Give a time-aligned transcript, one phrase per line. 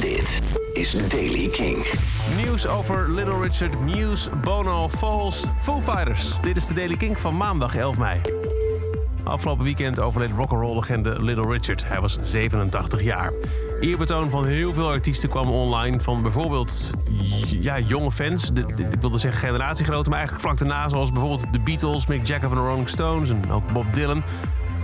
[0.00, 0.42] Dit
[0.72, 1.86] is Daily King.
[2.36, 6.40] Nieuws over Little Richard, Muse, Bono, Falls, Foo Fighters.
[6.40, 8.20] Dit is de Daily King van maandag 11 mei.
[9.24, 11.88] Afgelopen weekend overleed rock'n'roll-legende Little Richard.
[11.88, 13.32] Hij was 87 jaar.
[13.80, 16.00] Eerbetoon van heel veel artiesten kwam online.
[16.00, 16.90] Van bijvoorbeeld
[17.60, 18.50] ja, jonge fans.
[18.76, 20.88] Ik wilde zeggen generatiegenoten, maar eigenlijk vlak daarna.
[20.88, 24.22] Zoals bijvoorbeeld de Beatles, Mick Jagger van de Rolling Stones en ook Bob Dylan.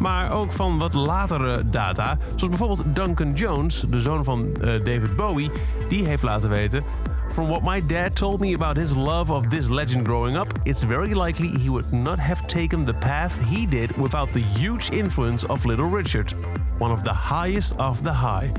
[0.00, 2.18] Maar ook van wat latere data.
[2.28, 5.50] Zoals bijvoorbeeld Duncan Jones, de zoon van eh, David Bowie.
[5.88, 6.82] Die heeft laten weten...
[7.32, 10.82] From what my dad told me about his love of this legend growing up, it's
[10.82, 15.46] very likely he would not have taken the path he did without the huge influence
[15.46, 16.34] of Little Richard.
[16.78, 18.52] One of the highest of the high.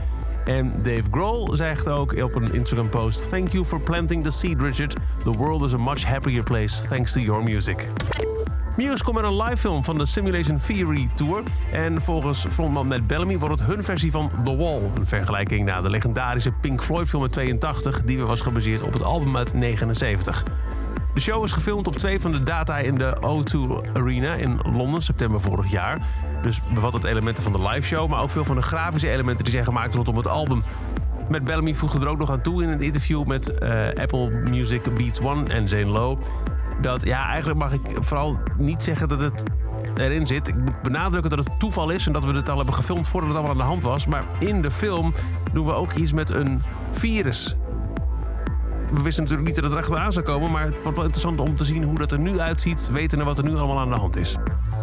[0.45, 4.61] En Dave Grohl zegt ook op een Instagram post: Thank you for planting the seed,
[4.61, 4.95] Richard.
[5.23, 7.87] The world is a much happier place thanks to your music.
[8.77, 11.43] Muse komt met een live film van de Simulation Theory Tour.
[11.71, 14.81] En volgens frontman Matt Bellamy wordt het hun versie van The Wall.
[14.95, 18.03] Een vergelijking naar de legendarische Pink Floyd film uit 82...
[18.03, 20.43] die weer was gebaseerd op het album uit 79.
[21.13, 25.01] De show is gefilmd op twee van de data in de O2 Arena in Londen,
[25.01, 25.99] september vorig jaar.
[26.41, 28.09] Dus bevat het elementen van de live show...
[28.09, 30.63] maar ook veel van de grafische elementen die zijn gemaakt rondom het album.
[31.29, 34.95] Met Bellamy voegde er ook nog aan toe in een interview met eh, Apple Music
[34.95, 36.17] Beats One en Zane Lowe.
[36.81, 39.43] Dat ja, eigenlijk mag ik vooral niet zeggen dat het
[39.95, 40.47] erin zit.
[40.47, 43.29] Ik moet benadrukken dat het toeval is en dat we het al hebben gefilmd voordat
[43.29, 44.05] het allemaal aan de hand was.
[44.07, 45.13] Maar in de film
[45.53, 47.55] doen we ook iets met een virus.
[48.91, 51.39] We wisten natuurlijk niet dat het er achteraan zou komen, maar het wordt wel interessant
[51.39, 53.95] om te zien hoe dat er nu uitziet, wetende wat er nu allemaal aan de
[53.95, 54.35] hand is.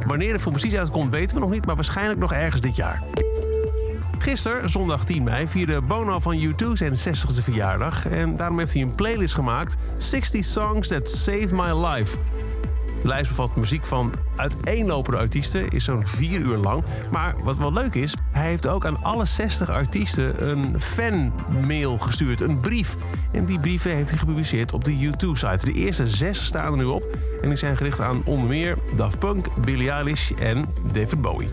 [0.06, 3.02] Wanneer de film precies uitkomt, weten we nog niet, maar waarschijnlijk nog ergens dit jaar.
[4.19, 8.06] Gisteren, zondag 10 mei, vierde Bono van U2 zijn 60ste verjaardag.
[8.06, 12.16] En daarom heeft hij een playlist gemaakt: 60 Songs That Saved My Life.
[13.02, 16.84] De lijst bevat muziek van uiteenlopende artiesten, is zo'n 4 uur lang.
[17.10, 22.41] Maar wat wel leuk is, hij heeft ook aan alle 60 artiesten een fanmail gestuurd,
[22.41, 22.97] een brief.
[23.32, 25.64] En die brieven heeft hij gepubliceerd op de U2-site.
[25.64, 27.03] De eerste zes staan er nu op
[27.42, 31.48] en die zijn gericht aan onder meer Daft Punk, Billie Eilish en David Bowie.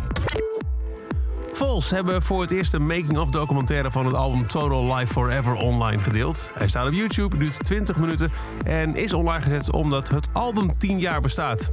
[1.55, 6.01] Vols hebben voor het eerst een making-of documentaire van het album Total Life Forever online
[6.01, 6.51] gedeeld.
[6.53, 8.31] Hij staat op YouTube, duurt 20 minuten
[8.65, 11.71] en is online gezet omdat het album 10 jaar bestaat.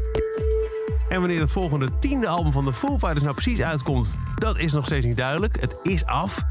[1.09, 4.73] En wanneer het volgende tiende album van de Foo Fighters nou precies uitkomt, dat is
[4.73, 5.61] nog steeds niet duidelijk.
[5.61, 6.43] Het is af.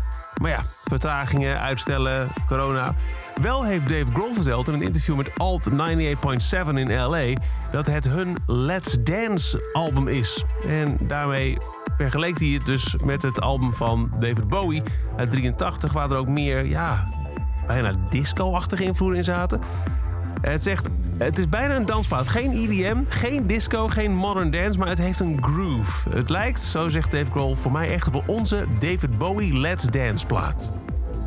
[0.42, 2.94] Maar ja, vertragingen, uitstellen, corona.
[3.42, 5.76] Wel heeft Dave Grohl verteld in een interview met Alt 98.7
[6.74, 7.34] in LA
[7.72, 10.44] dat het hun Let's Dance album is.
[10.68, 11.58] En daarmee
[12.02, 14.84] vergeleek hij het dus met het album van David Bowie
[15.16, 17.10] uit 83, waar er ook meer, ja,
[17.68, 19.62] bijna disco-achtige invloeden in zaten.
[20.42, 22.28] Het zegt, het is bijna een dansplaat.
[22.30, 26.10] Geen EDM, geen disco, geen modern dance, maar het heeft een groove.
[26.10, 30.26] Het lijkt, zo zegt Dave Grohl, voor mij echt op onze David Bowie Let's Dance
[30.26, 30.72] plaat.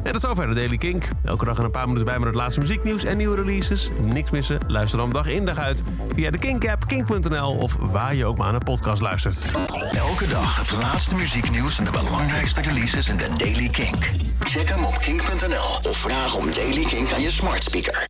[0.05, 1.09] En dat is zover de Daily Kink.
[1.25, 3.91] Elke dag een paar minuten bij met het laatste muzieknieuws en nieuwe releases.
[4.01, 5.83] Niks missen, luister dan dag in dag uit
[6.15, 9.45] via de Kink-app, kink.nl of waar je ook maar naar een podcast luistert.
[9.91, 14.11] Elke dag het laatste muzieknieuws en de belangrijkste releases in de Daily Kink.
[14.41, 18.03] Check hem op kink.nl of vraag om Daily Kink aan je smart speaker.